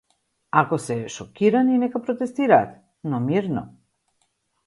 [0.61, 3.67] Ако се шокирани, нека протестираат, но мирно.